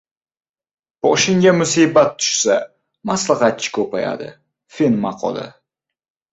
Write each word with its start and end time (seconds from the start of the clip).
Boshingga 1.07 1.53
musibat 1.57 2.17
tushsa, 2.23 2.57
maslahatchi 3.11 3.77
ko‘payadi. 3.79 4.33
Fin 4.81 5.01
maqoli 5.07 5.49